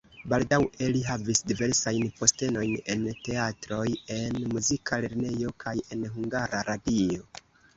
Baldaŭe 0.31 0.85
li 0.93 1.01
havis 1.09 1.41
diversajn 1.51 2.07
postenojn 2.21 2.73
en 2.95 3.05
teatroj, 3.27 3.85
en 4.19 4.41
muzika 4.57 5.01
lernejo 5.07 5.55
kaj 5.65 5.75
en 5.97 6.03
Hungara 6.17 6.65
Radio. 6.73 7.31